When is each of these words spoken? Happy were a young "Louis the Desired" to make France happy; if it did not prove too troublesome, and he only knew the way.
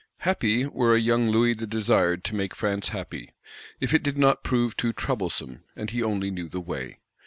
Happy 0.21 0.65
were 0.65 0.95
a 0.95 0.99
young 0.99 1.29
"Louis 1.29 1.53
the 1.53 1.67
Desired" 1.67 2.23
to 2.23 2.33
make 2.33 2.55
France 2.55 2.87
happy; 2.87 3.35
if 3.79 3.93
it 3.93 4.01
did 4.01 4.17
not 4.17 4.43
prove 4.43 4.75
too 4.75 4.93
troublesome, 4.93 5.63
and 5.75 5.91
he 5.91 6.01
only 6.01 6.31
knew 6.31 6.49
the 6.49 6.59
way. 6.59 6.97